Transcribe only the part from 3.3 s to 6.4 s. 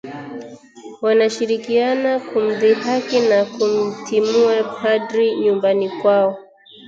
kumtimua Padri nyumbani kwao